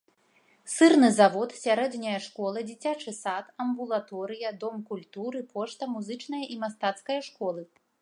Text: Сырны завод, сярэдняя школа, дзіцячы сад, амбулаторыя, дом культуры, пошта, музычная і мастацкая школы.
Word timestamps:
Сырны 0.75 1.09
завод, 1.17 1.49
сярэдняя 1.63 2.15
школа, 2.29 2.63
дзіцячы 2.71 3.15
сад, 3.19 3.53
амбулаторыя, 3.67 4.55
дом 4.67 4.83
культуры, 4.95 5.47
пошта, 5.55 5.83
музычная 5.97 6.45
і 6.57 6.63
мастацкая 6.67 7.25
школы. 7.33 7.61